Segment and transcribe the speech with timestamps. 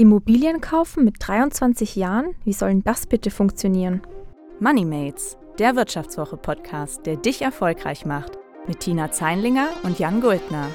[0.00, 2.34] Immobilien kaufen mit 23 Jahren?
[2.46, 4.00] Wie soll denn das bitte funktionieren?
[4.58, 8.38] Moneymates, der Wirtschaftswoche-Podcast, der dich erfolgreich macht.
[8.66, 10.68] Mit Tina Zeinlinger und Jan Guldner.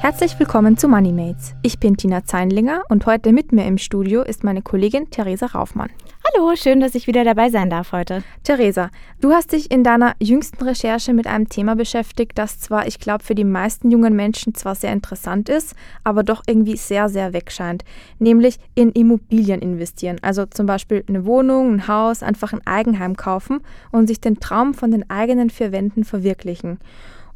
[0.00, 1.54] Herzlich willkommen zu Moneymates.
[1.60, 5.90] Ich bin Tina Zeinlinger und heute mit mir im Studio ist meine Kollegin Theresa Raufmann.
[6.32, 8.22] Hallo, schön, dass ich wieder dabei sein darf heute.
[8.44, 12.98] Theresa, du hast dich in deiner jüngsten Recherche mit einem Thema beschäftigt, das zwar, ich
[12.98, 17.34] glaube, für die meisten jungen Menschen zwar sehr interessant ist, aber doch irgendwie sehr, sehr
[17.34, 17.84] wegscheint,
[18.18, 20.16] nämlich in Immobilien investieren.
[20.22, 23.60] Also zum Beispiel eine Wohnung, ein Haus, einfach ein Eigenheim kaufen
[23.92, 26.78] und sich den Traum von den eigenen vier Wänden verwirklichen.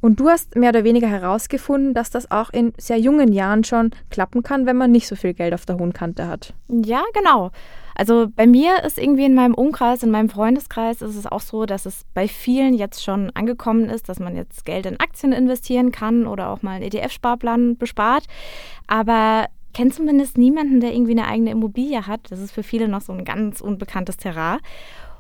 [0.01, 3.91] Und du hast mehr oder weniger herausgefunden, dass das auch in sehr jungen Jahren schon
[4.11, 6.55] klappen kann, wenn man nicht so viel Geld auf der hohen Kante hat.
[6.69, 7.51] Ja, genau.
[7.99, 11.67] Also bei mir ist irgendwie in meinem Umkreis, in meinem Freundeskreis ist es auch so,
[11.67, 15.91] dass es bei vielen jetzt schon angekommen ist, dass man jetzt Geld in Aktien investieren
[15.91, 18.27] kann oder auch mal einen ETF-Sparplan bespart.
[18.87, 22.21] Aber kenne zumindest niemanden, der irgendwie eine eigene Immobilie hat.
[22.31, 24.61] Das ist für viele noch so ein ganz unbekanntes Terrain.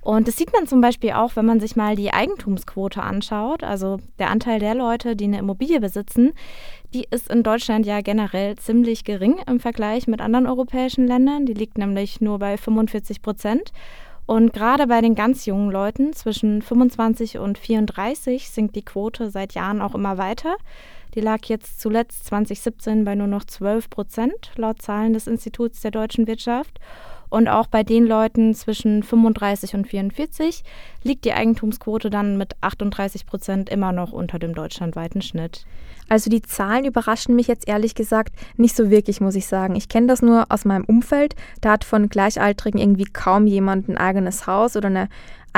[0.00, 3.98] Und das sieht man zum Beispiel auch, wenn man sich mal die Eigentumsquote anschaut, also
[4.19, 6.33] der Anteil der Leute, die eine Immobilie besitzen,
[6.94, 11.45] die ist in Deutschland ja generell ziemlich gering im Vergleich mit anderen europäischen Ländern.
[11.45, 13.72] Die liegt nämlich nur bei 45 Prozent.
[14.27, 19.55] Und gerade bei den ganz jungen Leuten zwischen 25 und 34 sinkt die Quote seit
[19.55, 20.56] Jahren auch immer weiter.
[21.14, 25.92] Die lag jetzt zuletzt 2017 bei nur noch 12 Prozent, laut Zahlen des Instituts der
[25.92, 26.78] deutschen Wirtschaft.
[27.30, 30.62] Und auch bei den Leuten zwischen 35 und 44
[31.02, 35.66] liegt die Eigentumsquote dann mit 38 Prozent immer noch unter dem deutschlandweiten Schnitt.
[36.08, 39.76] Also die Zahlen überraschen mich jetzt ehrlich gesagt nicht so wirklich, muss ich sagen.
[39.76, 41.34] Ich kenne das nur aus meinem Umfeld.
[41.60, 45.08] Da hat von Gleichaltrigen irgendwie kaum jemand ein eigenes Haus oder eine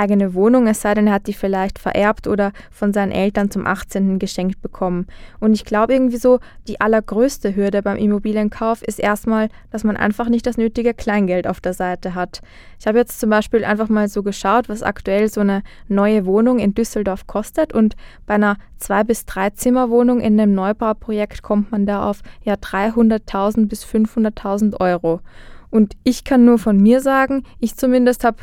[0.00, 3.66] eigene Wohnung, es sei denn, er hat die vielleicht vererbt oder von seinen Eltern zum
[3.66, 4.18] 18.
[4.18, 5.06] geschenkt bekommen.
[5.40, 10.28] Und ich glaube irgendwie so, die allergrößte Hürde beim Immobilienkauf ist erstmal, dass man einfach
[10.28, 12.40] nicht das nötige Kleingeld auf der Seite hat.
[12.78, 16.58] Ich habe jetzt zum Beispiel einfach mal so geschaut, was aktuell so eine neue Wohnung
[16.58, 17.94] in Düsseldorf kostet und
[18.26, 23.66] bei einer zwei bis drei Zimmerwohnung in einem Neubauprojekt kommt man da auf ja 300.000
[23.68, 25.20] bis 500.000 Euro.
[25.70, 28.38] Und ich kann nur von mir sagen, ich zumindest habe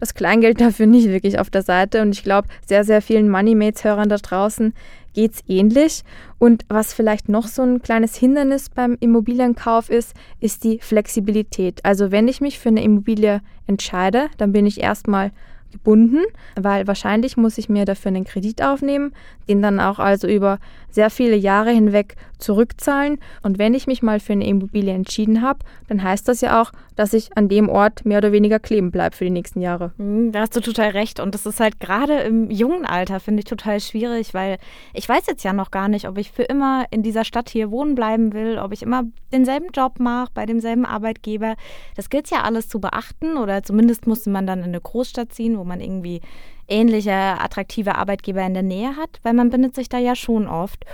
[0.00, 2.02] das Kleingeld dafür nicht wirklich auf der Seite.
[2.02, 4.74] Und ich glaube, sehr, sehr vielen Moneymates-Hörern da draußen
[5.12, 6.02] geht es ähnlich.
[6.38, 11.84] Und was vielleicht noch so ein kleines Hindernis beim Immobilienkauf ist, ist die Flexibilität.
[11.84, 15.32] Also wenn ich mich für eine Immobilie entscheide, dann bin ich erstmal
[15.70, 16.18] gebunden,
[16.56, 19.12] weil wahrscheinlich muss ich mir dafür einen Kredit aufnehmen,
[19.48, 20.58] den dann auch also über
[20.90, 23.18] sehr viele Jahre hinweg zurückzahlen.
[23.42, 26.72] Und wenn ich mich mal für eine Immobilie entschieden habe, dann heißt das ja auch,
[27.00, 29.92] dass ich an dem Ort mehr oder weniger kleben bleibe für die nächsten Jahre.
[29.96, 31.18] Hm, da hast du total recht.
[31.18, 34.58] Und das ist halt gerade im jungen Alter, finde ich, total schwierig, weil
[34.92, 37.70] ich weiß jetzt ja noch gar nicht, ob ich für immer in dieser Stadt hier
[37.70, 41.54] wohnen bleiben will, ob ich immer denselben Job mache, bei demselben Arbeitgeber.
[41.96, 45.56] Das gilt ja alles zu beachten oder zumindest musste man dann in eine Großstadt ziehen,
[45.56, 46.20] wo man irgendwie
[46.68, 50.84] ähnliche attraktive Arbeitgeber in der Nähe hat, weil man bindet sich da ja schon oft.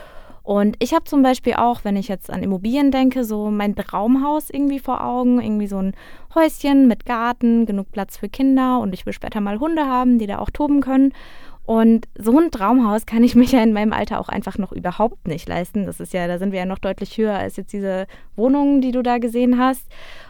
[0.46, 4.48] Und ich habe zum Beispiel auch, wenn ich jetzt an Immobilien denke, so mein Traumhaus
[4.48, 5.92] irgendwie vor Augen, irgendwie so ein
[6.36, 10.28] Häuschen mit Garten, genug Platz für Kinder und ich will später mal Hunde haben, die
[10.28, 11.12] da auch toben können.
[11.64, 15.26] Und so ein Traumhaus kann ich mich ja in meinem Alter auch einfach noch überhaupt
[15.26, 15.84] nicht leisten.
[15.84, 18.92] Das ist ja, da sind wir ja noch deutlich höher als jetzt diese Wohnungen, die
[18.92, 19.88] du da gesehen hast.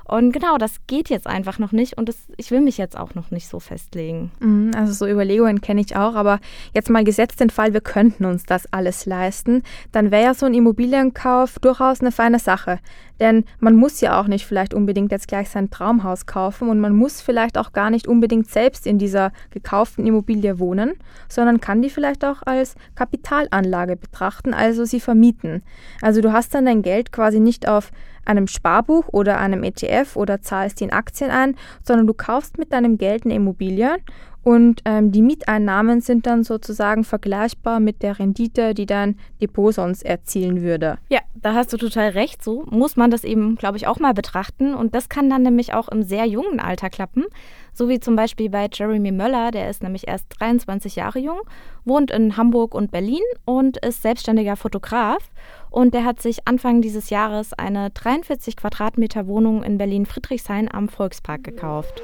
[0.08, 3.14] Und genau, das geht jetzt einfach noch nicht und das, ich will mich jetzt auch
[3.14, 4.30] noch nicht so festlegen.
[4.38, 6.38] Mhm, also so Überlegungen kenne ich auch, aber
[6.74, 10.46] jetzt mal gesetzt den Fall, wir könnten uns das alles leisten, dann wäre ja so
[10.46, 12.78] ein Immobilienkauf durchaus eine feine Sache.
[13.18, 16.94] Denn man muss ja auch nicht vielleicht unbedingt jetzt gleich sein Traumhaus kaufen und man
[16.94, 20.92] muss vielleicht auch gar nicht unbedingt selbst in dieser gekauften Immobilie wohnen,
[21.28, 25.62] sondern kann die vielleicht auch als Kapitalanlage betrachten, also sie vermieten.
[26.02, 27.90] Also du hast dann dein Geld quasi nicht auf
[28.26, 32.98] einem Sparbuch oder einem ETF oder zahlst in Aktien ein, sondern du kaufst mit deinem
[32.98, 33.98] Geld eine Immobilie
[34.46, 40.04] und ähm, die Mieteinnahmen sind dann sozusagen vergleichbar mit der Rendite, die dein Depot sonst
[40.04, 40.98] erzielen würde.
[41.08, 42.44] Ja, da hast du total recht.
[42.44, 44.72] So muss man das eben, glaube ich, auch mal betrachten.
[44.72, 47.24] Und das kann dann nämlich auch im sehr jungen Alter klappen.
[47.72, 51.40] So wie zum Beispiel bei Jeremy Möller, der ist nämlich erst 23 Jahre jung,
[51.84, 55.28] wohnt in Hamburg und Berlin und ist selbstständiger Fotograf.
[55.76, 61.44] Und der hat sich Anfang dieses Jahres eine 43 Quadratmeter Wohnung in Berlin-Friedrichshain am Volkspark
[61.44, 62.00] gekauft.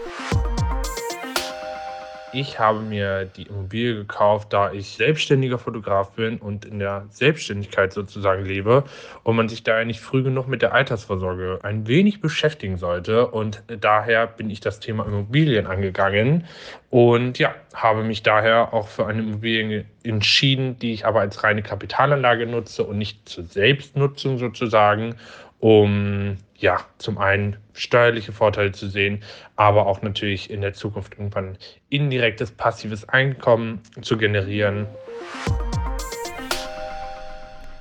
[2.34, 7.92] Ich habe mir die Immobilie gekauft, da ich selbstständiger Fotograf bin und in der Selbstständigkeit
[7.92, 8.84] sozusagen lebe
[9.22, 13.26] und man sich daher nicht früh genug mit der Altersvorsorge ein wenig beschäftigen sollte.
[13.26, 16.46] Und daher bin ich das Thema Immobilien angegangen
[16.88, 21.62] und ja, habe mich daher auch für eine Immobilie entschieden, die ich aber als reine
[21.62, 25.16] Kapitalanlage nutze und nicht zur Selbstnutzung sozusagen
[25.62, 29.22] um ja zum einen steuerliche Vorteile zu sehen,
[29.54, 31.56] aber auch natürlich in der Zukunft irgendwann
[31.88, 34.88] indirektes passives Einkommen zu generieren.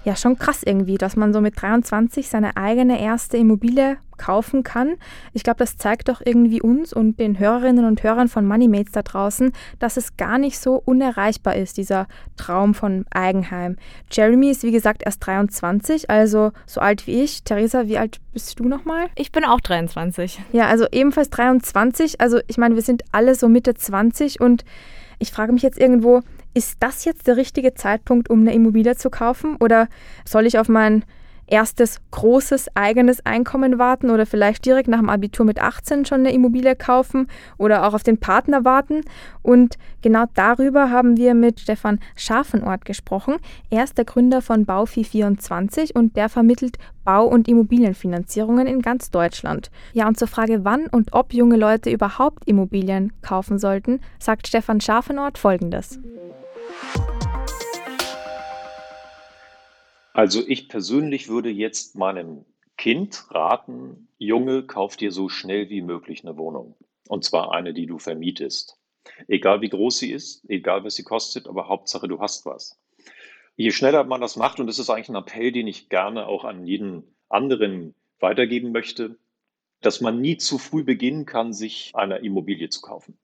[0.04, 4.98] Ja schon krass irgendwie, dass man so mit 23 seine eigene erste Immobilie kaufen kann.
[5.34, 9.02] Ich glaube, das zeigt doch irgendwie uns und den Hörerinnen und Hörern von Moneymates da
[9.02, 12.08] draußen, dass es gar nicht so unerreichbar ist, dieser
[12.38, 13.78] Traum von Eigenheim.
[14.12, 17.44] Jeremy ist wie gesagt erst 23, also so alt wie ich.
[17.44, 19.08] Theresa, wie alt bist du nochmal?
[19.16, 20.40] Ich bin auch 23.
[20.52, 22.22] Ja, also ebenfalls 23.
[22.22, 24.64] Also ich meine, wir sind alle so Mitte 20 und
[25.18, 26.22] ich frage mich jetzt irgendwo,
[26.54, 29.56] ist das jetzt der richtige Zeitpunkt, um eine Immobilie zu kaufen?
[29.58, 29.88] Oder
[30.26, 31.06] soll ich auf mein
[31.51, 36.33] erstes großes eigenes Einkommen warten oder vielleicht direkt nach dem Abitur mit 18 schon eine
[36.33, 37.27] Immobilie kaufen
[37.57, 39.01] oder auch auf den Partner warten.
[39.44, 43.36] Und genau darüber haben wir mit Stefan Scharfenort gesprochen.
[43.69, 49.71] Er ist der Gründer von Baufi24 und der vermittelt Bau- und Immobilienfinanzierungen in ganz Deutschland.
[49.94, 54.80] Ja, und zur Frage, wann und ob junge Leute überhaupt Immobilien kaufen sollten, sagt Stefan
[54.80, 56.00] Scharfenort folgendes.
[60.13, 62.46] Also ich persönlich würde jetzt meinem
[62.78, 66.75] Kind raten, Junge, kauf dir so schnell wie möglich eine Wohnung.
[67.08, 68.78] Und zwar eine, die du vermietest.
[69.28, 72.80] Egal wie groß sie ist, egal was sie kostet, aber Hauptsache du hast was.
[73.56, 76.46] Je schneller man das macht, und das ist eigentlich ein Appell, den ich gerne auch
[76.46, 79.18] an jeden anderen weitergeben möchte,
[79.81, 83.18] dass man nie zu früh beginnen kann, sich eine Immobilie zu kaufen.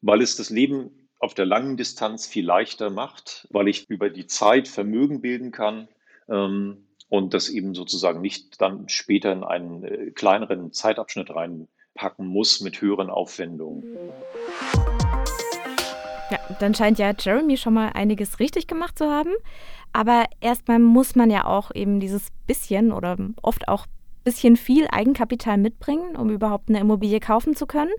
[0.00, 4.26] Weil es das Leben auf der langen Distanz viel leichter macht, weil ich über die
[4.26, 5.88] Zeit Vermögen bilden kann,
[6.28, 12.60] ähm, und das eben sozusagen nicht dann später in einen äh, kleineren Zeitabschnitt reinpacken muss
[12.60, 13.84] mit höheren Aufwendungen.
[16.30, 19.30] Ja, dann scheint ja Jeremy schon mal einiges richtig gemacht zu haben.
[19.92, 23.86] Aber erstmal muss man ja auch eben dieses bisschen oder oft auch
[24.24, 27.92] bisschen viel Eigenkapital mitbringen, um überhaupt eine Immobilie kaufen zu können.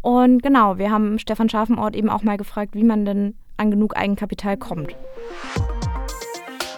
[0.00, 3.96] Und genau, wir haben Stefan Scharfenort eben auch mal gefragt, wie man denn an genug
[3.96, 4.96] Eigenkapital kommt.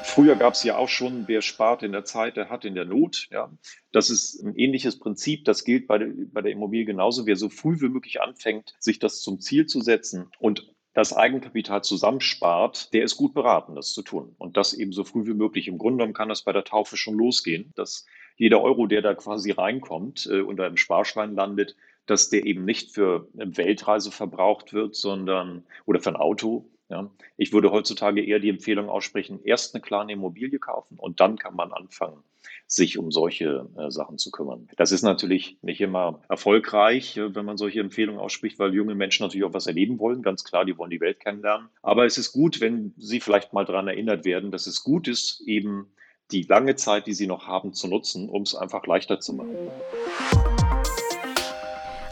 [0.08, 2.86] Früher gab es ja auch schon, wer spart in der Zeit, der hat in der
[2.86, 3.28] Not.
[3.30, 3.52] Ja.
[3.92, 5.44] Das ist ein ähnliches Prinzip.
[5.44, 7.26] Das gilt bei der, bei der Immobilie genauso.
[7.26, 11.84] Wer so früh wie möglich anfängt, sich das zum Ziel zu setzen und das Eigenkapital
[11.84, 14.34] zusammenspart, der ist gut beraten, das zu tun.
[14.38, 15.68] Und das eben so früh wie möglich.
[15.68, 18.06] Im Grunde genommen kann das bei der Taufe schon losgehen, dass
[18.36, 21.76] jeder Euro, der da quasi reinkommt äh, unter einem Sparschwein landet,
[22.06, 27.10] dass der eben nicht für eine Weltreise verbraucht wird, sondern oder für ein Auto, ja,
[27.36, 31.54] ich würde heutzutage eher die Empfehlung aussprechen, erst eine kleine Immobilie kaufen und dann kann
[31.54, 32.22] man anfangen,
[32.66, 34.68] sich um solche äh, Sachen zu kümmern.
[34.76, 39.24] Das ist natürlich nicht immer erfolgreich, äh, wenn man solche Empfehlungen ausspricht, weil junge Menschen
[39.24, 40.22] natürlich auch was erleben wollen.
[40.22, 41.68] Ganz klar, die wollen die Welt kennenlernen.
[41.82, 45.42] Aber es ist gut, wenn sie vielleicht mal daran erinnert werden, dass es gut ist,
[45.46, 45.92] eben
[46.30, 49.56] die lange Zeit, die sie noch haben, zu nutzen, um es einfach leichter zu machen.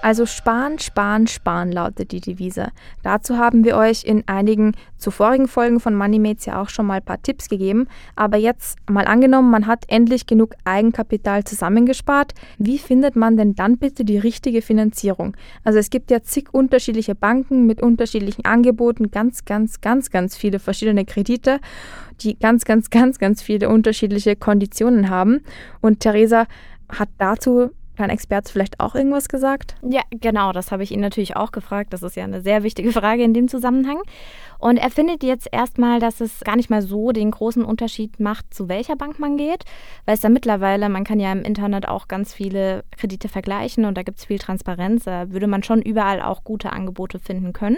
[0.02, 2.68] Also sparen, sparen, sparen lautet die Devise.
[3.02, 7.04] Dazu haben wir euch in einigen zuvorigen Folgen von MoneyMates ja auch schon mal ein
[7.04, 7.88] paar Tipps gegeben.
[8.14, 12.32] Aber jetzt mal angenommen, man hat endlich genug Eigenkapital zusammengespart.
[12.58, 15.36] Wie findet man denn dann bitte die richtige Finanzierung?
[15.64, 20.58] Also es gibt ja zig unterschiedliche Banken mit unterschiedlichen Angeboten, ganz, ganz, ganz, ganz viele
[20.58, 21.58] verschiedene Kredite,
[22.20, 25.40] die ganz, ganz, ganz, ganz viele unterschiedliche Konditionen haben.
[25.80, 26.46] Und Theresa
[26.88, 29.74] hat dazu dein Experte vielleicht auch irgendwas gesagt?
[29.82, 31.92] Ja, genau, das habe ich ihn natürlich auch gefragt.
[31.92, 34.00] Das ist ja eine sehr wichtige Frage in dem Zusammenhang.
[34.58, 38.54] Und er findet jetzt erstmal, dass es gar nicht mal so den großen Unterschied macht,
[38.54, 39.64] zu welcher Bank man geht,
[40.06, 43.96] weil es da mittlerweile, man kann ja im Internet auch ganz viele Kredite vergleichen und
[43.96, 47.76] da gibt es viel Transparenz, da würde man schon überall auch gute Angebote finden können.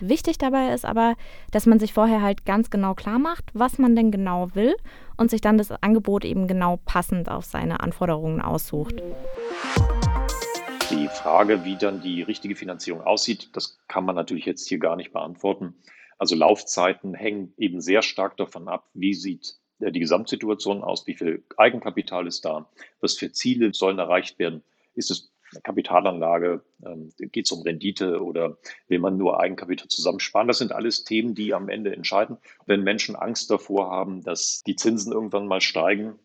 [0.00, 1.14] Wichtig dabei ist aber,
[1.50, 4.74] dass man sich vorher halt ganz genau klar macht, was man denn genau will
[5.16, 9.02] und sich dann das Angebot eben genau passend auf seine Anforderungen aussucht.
[10.90, 14.96] Die Frage, wie dann die richtige Finanzierung aussieht, das kann man natürlich jetzt hier gar
[14.96, 15.74] nicht beantworten.
[16.18, 21.14] Also Laufzeiten hängen eben sehr stark davon ab, wie sieht äh, die Gesamtsituation aus, wie
[21.14, 22.68] viel Eigenkapital ist da,
[23.00, 24.62] was für Ziele sollen erreicht werden.
[24.94, 28.58] Ist es Kapitalanlage, ähm, geht es um Rendite oder
[28.88, 30.48] will man nur Eigenkapital zusammensparen?
[30.48, 32.38] Das sind alles Themen, die am Ende entscheiden.
[32.66, 36.18] Wenn Menschen Angst davor haben, dass die Zinsen irgendwann mal steigen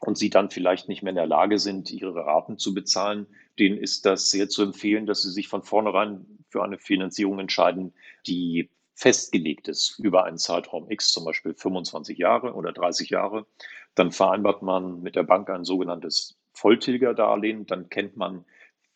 [0.00, 3.26] und sie dann vielleicht nicht mehr in der Lage sind, ihre Raten zu bezahlen,
[3.58, 7.92] denen ist das sehr zu empfehlen, dass sie sich von vornherein für eine Finanzierung entscheiden,
[8.26, 13.46] die festgelegt ist über einen Zeitraum X, zum Beispiel 25 Jahre oder 30 Jahre.
[13.94, 17.66] Dann vereinbart man mit der Bank ein sogenanntes Volltilgerdarlehen.
[17.66, 18.44] Dann kennt man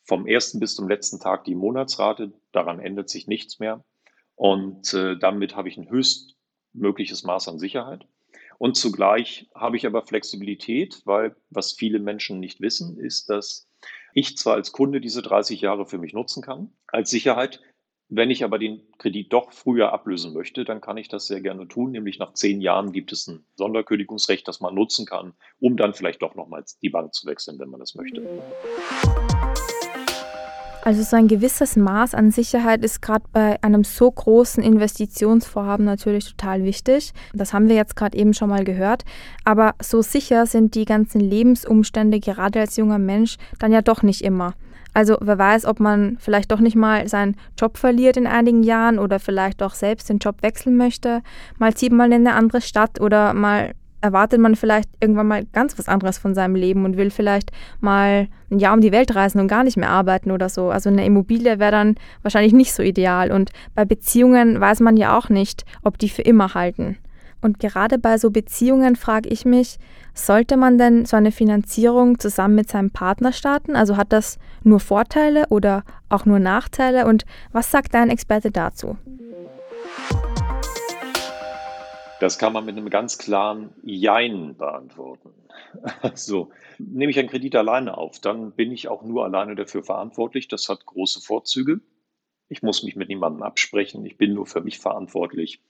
[0.06, 2.32] vom ersten bis zum letzten Tag die Monatsrate.
[2.52, 3.84] Daran ändert sich nichts mehr.
[4.34, 8.06] Und äh, damit habe ich ein höchstmögliches Maß an Sicherheit.
[8.58, 13.68] Und zugleich habe ich aber Flexibilität, weil was viele Menschen nicht wissen, ist, dass
[14.14, 17.60] ich zwar als Kunde diese 30 Jahre für mich nutzen kann, als Sicherheit.
[18.08, 21.66] Wenn ich aber den Kredit doch früher ablösen möchte, dann kann ich das sehr gerne
[21.66, 21.90] tun.
[21.90, 26.22] Nämlich nach zehn Jahren gibt es ein Sonderkündigungsrecht, das man nutzen kann, um dann vielleicht
[26.22, 28.22] doch nochmals die Bank zu wechseln, wenn man das möchte.
[30.86, 36.26] Also so ein gewisses Maß an Sicherheit ist gerade bei einem so großen Investitionsvorhaben natürlich
[36.26, 37.12] total wichtig.
[37.34, 39.02] Das haben wir jetzt gerade eben schon mal gehört.
[39.44, 44.22] Aber so sicher sind die ganzen Lebensumstände gerade als junger Mensch dann ja doch nicht
[44.22, 44.54] immer.
[44.94, 49.00] Also wer weiß, ob man vielleicht doch nicht mal seinen Job verliert in einigen Jahren
[49.00, 51.20] oder vielleicht auch selbst den Job wechseln möchte.
[51.58, 53.74] Mal zieht man in eine andere Stadt oder mal
[54.06, 58.28] erwartet man vielleicht irgendwann mal ganz was anderes von seinem Leben und will vielleicht mal
[58.50, 60.70] ein Jahr um die Welt reisen und gar nicht mehr arbeiten oder so.
[60.70, 63.32] Also eine Immobilie wäre dann wahrscheinlich nicht so ideal.
[63.32, 66.98] Und bei Beziehungen weiß man ja auch nicht, ob die für immer halten.
[67.42, 69.78] Und gerade bei so Beziehungen frage ich mich,
[70.14, 73.76] sollte man denn so eine Finanzierung zusammen mit seinem Partner starten?
[73.76, 77.06] Also hat das nur Vorteile oder auch nur Nachteile?
[77.06, 78.96] Und was sagt dein Experte dazu?
[82.20, 85.30] Das kann man mit einem ganz klaren Jein beantworten.
[86.02, 90.48] Also nehme ich einen Kredit alleine auf, dann bin ich auch nur alleine dafür verantwortlich.
[90.48, 91.80] Das hat große Vorzüge.
[92.48, 94.04] Ich muss mich mit niemandem absprechen.
[94.06, 95.60] Ich bin nur für mich verantwortlich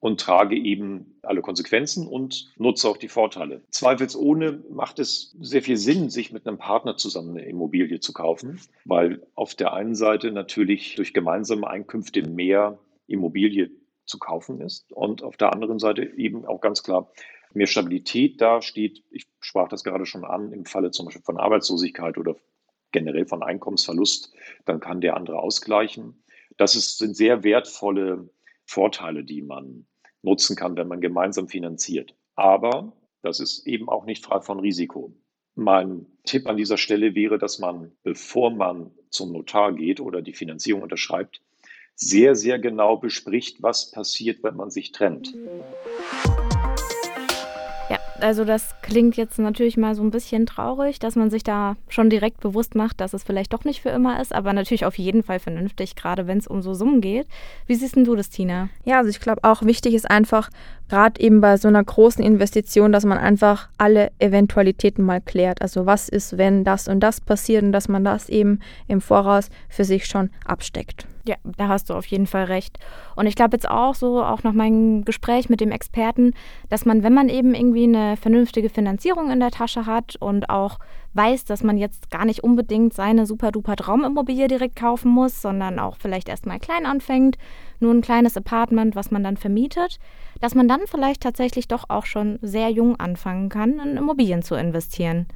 [0.00, 3.62] und trage eben alle Konsequenzen und nutze auch die Vorteile.
[3.70, 8.60] Zweifelsohne macht es sehr viel Sinn, sich mit einem Partner zusammen eine Immobilie zu kaufen,
[8.84, 13.70] weil auf der einen Seite natürlich durch gemeinsame Einkünfte mehr Immobilie
[14.06, 17.10] zu kaufen ist und auf der anderen Seite eben auch ganz klar
[17.52, 19.02] mehr Stabilität dasteht.
[19.10, 22.36] Ich sprach das gerade schon an, im Falle zum Beispiel von Arbeitslosigkeit oder
[22.92, 24.32] generell von Einkommensverlust,
[24.64, 26.22] dann kann der andere ausgleichen.
[26.56, 28.30] Das ist, sind sehr wertvolle
[28.64, 29.86] Vorteile, die man
[30.22, 32.14] nutzen kann, wenn man gemeinsam finanziert.
[32.34, 32.92] Aber
[33.22, 35.12] das ist eben auch nicht frei von Risiko.
[35.54, 40.32] Mein Tipp an dieser Stelle wäre, dass man, bevor man zum Notar geht oder die
[40.32, 41.40] Finanzierung unterschreibt,
[41.96, 45.34] sehr, sehr genau bespricht, was passiert, wenn man sich trennt.
[47.90, 51.76] Ja, also das klingt jetzt natürlich mal so ein bisschen traurig, dass man sich da
[51.88, 54.98] schon direkt bewusst macht, dass es vielleicht doch nicht für immer ist, aber natürlich auf
[54.98, 57.26] jeden Fall vernünftig, gerade wenn es um so Summen geht.
[57.66, 58.70] Wie siehst du das, Tina?
[58.84, 60.50] Ja, also ich glaube auch wichtig ist einfach,
[60.88, 65.62] gerade eben bei so einer großen Investition, dass man einfach alle Eventualitäten mal klärt.
[65.62, 69.48] Also was ist, wenn das und das passiert und dass man das eben im Voraus
[69.68, 71.06] für sich schon absteckt.
[71.26, 72.78] Ja, da hast du auf jeden Fall recht.
[73.16, 76.32] Und ich glaube jetzt auch so, auch nach meinem Gespräch mit dem Experten,
[76.68, 80.78] dass man, wenn man eben irgendwie eine vernünftige Finanzierung in der Tasche hat und auch
[81.14, 85.78] weiß, dass man jetzt gar nicht unbedingt seine super duper Traumimmobilie direkt kaufen muss, sondern
[85.78, 87.38] auch vielleicht erstmal klein anfängt,
[87.80, 89.98] nur ein kleines Apartment, was man dann vermietet,
[90.40, 94.54] dass man dann vielleicht tatsächlich doch auch schon sehr jung anfangen kann, in Immobilien zu
[94.54, 95.26] investieren.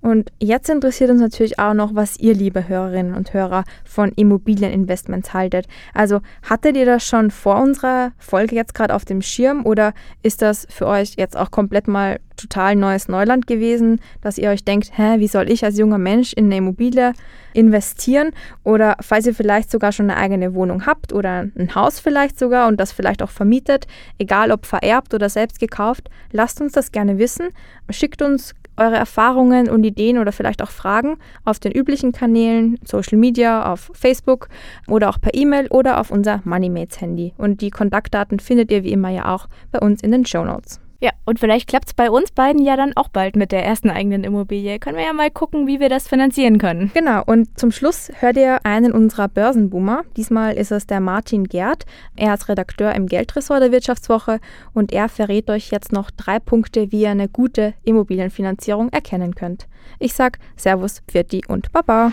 [0.00, 5.32] Und jetzt interessiert uns natürlich auch noch, was ihr, liebe Hörerinnen und Hörer, von Immobilieninvestments
[5.32, 5.66] haltet.
[5.94, 10.42] Also hattet ihr das schon vor unserer Folge jetzt gerade auf dem Schirm oder ist
[10.42, 14.92] das für euch jetzt auch komplett mal total neues Neuland gewesen, dass ihr euch denkt,
[14.96, 17.12] hä, wie soll ich als junger Mensch in eine Immobilie
[17.54, 18.32] investieren?
[18.62, 22.68] Oder falls ihr vielleicht sogar schon eine eigene Wohnung habt oder ein Haus vielleicht sogar
[22.68, 23.86] und das vielleicht auch vermietet,
[24.18, 27.48] egal ob vererbt oder selbst gekauft, lasst uns das gerne wissen.
[27.90, 33.18] Schickt uns eure Erfahrungen und Ideen oder vielleicht auch Fragen auf den üblichen Kanälen, Social
[33.18, 34.48] Media, auf Facebook
[34.88, 37.34] oder auch per E-Mail oder auf unser MoneyMates Handy.
[37.38, 40.80] Und die Kontaktdaten findet ihr wie immer ja auch bei uns in den Show Notes.
[40.98, 43.90] Ja, und vielleicht klappt es bei uns beiden ja dann auch bald mit der ersten
[43.90, 44.78] eigenen Immobilie.
[44.78, 46.90] Können wir ja mal gucken, wie wir das finanzieren können.
[46.94, 50.04] Genau, und zum Schluss hört ihr einen unserer Börsenboomer.
[50.16, 51.84] Diesmal ist es der Martin Gerd.
[52.16, 54.40] Er ist Redakteur im Geldressort der Wirtschaftswoche
[54.72, 59.68] und er verrät euch jetzt noch drei Punkte, wie ihr eine gute Immobilienfinanzierung erkennen könnt.
[59.98, 62.12] Ich sag Servus, Pfirti und Baba.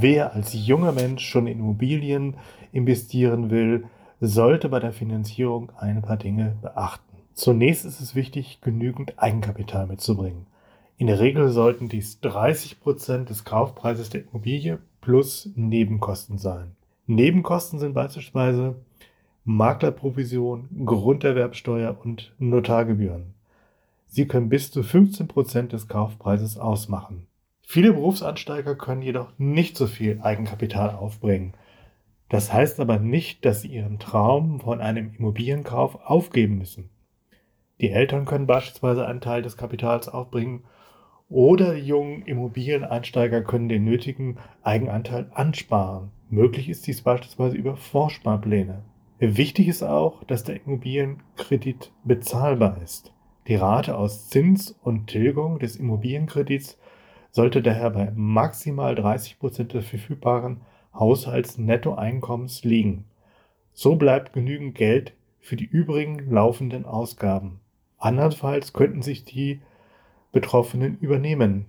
[0.00, 2.36] Wer als junger Mensch schon in Immobilien
[2.72, 3.84] investieren will,
[4.20, 7.16] sollte bei der Finanzierung ein paar Dinge beachten.
[7.32, 10.46] Zunächst ist es wichtig, genügend Eigenkapital mitzubringen.
[10.98, 16.76] In der Regel sollten dies 30 Prozent des Kaufpreises der Immobilie plus Nebenkosten sein.
[17.06, 18.76] Nebenkosten sind beispielsweise
[19.44, 23.32] Maklerprovision, Grunderwerbsteuer und Notargebühren.
[24.06, 27.26] Sie können bis zu 15 Prozent des Kaufpreises ausmachen.
[27.62, 31.54] Viele Berufsansteiger können jedoch nicht so viel Eigenkapital aufbringen.
[32.30, 36.88] Das heißt aber nicht, dass sie ihren Traum von einem Immobilienkauf aufgeben müssen.
[37.80, 40.64] Die Eltern können beispielsweise einen Teil des Kapitals aufbringen
[41.28, 46.12] oder die jungen Immobilieneinsteiger können den nötigen Eigenanteil ansparen.
[46.28, 48.84] Möglich ist dies beispielsweise über Vorsparpläne.
[49.18, 53.12] Wichtig ist auch, dass der Immobilienkredit bezahlbar ist.
[53.48, 56.78] Die Rate aus Zins und Tilgung des Immobilienkredits
[57.32, 60.60] sollte daher bei maximal 30 Prozent des verfügbaren
[60.94, 63.04] Haushaltsnettoeinkommens liegen.
[63.72, 67.60] So bleibt genügend Geld für die übrigen laufenden Ausgaben.
[67.98, 69.60] Andernfalls könnten sich die
[70.32, 71.66] Betroffenen übernehmen.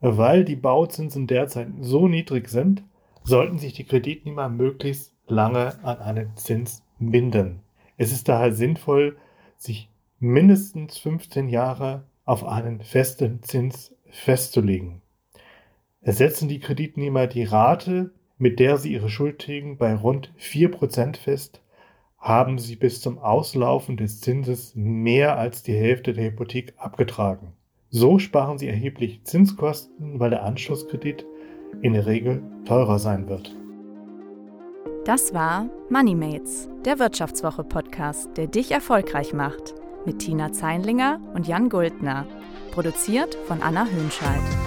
[0.00, 2.82] Weil die Bauzinsen derzeit so niedrig sind,
[3.24, 7.60] sollten sich die Kreditnehmer möglichst lange an einen Zins binden.
[7.96, 9.16] Es ist daher sinnvoll,
[9.56, 15.02] sich mindestens 15 Jahre auf einen festen Zins festzulegen.
[16.00, 21.60] Ersetzen die Kreditnehmer die Rate, mit der sie ihre Schuld tilgen, bei rund 4% fest,
[22.18, 27.52] haben sie bis zum Auslaufen des Zinses mehr als die Hälfte der Hypothek abgetragen.
[27.90, 31.24] So sparen sie erheblich Zinskosten, weil der Anschlusskredit
[31.82, 33.54] in der Regel teurer sein wird.
[35.04, 39.74] Das war MoneyMates, der Wirtschaftswoche-Podcast, der dich erfolgreich macht,
[40.04, 42.26] mit Tina Zeinlinger und Jan Guldner.
[42.72, 44.65] Produziert von Anna Höhnscheid.